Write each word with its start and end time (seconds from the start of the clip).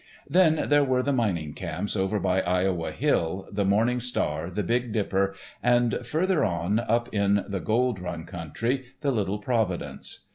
Then 0.27 0.63
there 0.69 0.83
were 0.83 1.03
the 1.03 1.13
mining 1.13 1.53
camps 1.53 1.95
over 1.95 2.19
by 2.19 2.41
Iowa 2.41 2.91
Hill, 2.91 3.47
the 3.51 3.63
Morning 3.63 3.99
Star, 3.99 4.49
the 4.49 4.63
Big 4.63 4.91
Dipper, 4.91 5.35
and 5.61 6.03
further 6.03 6.43
on, 6.43 6.79
up 6.79 7.13
in 7.13 7.45
the 7.47 7.59
Gold 7.59 7.99
Run 7.99 8.23
country, 8.25 8.85
the 9.01 9.11
Little 9.11 9.37
Providence. 9.37 10.21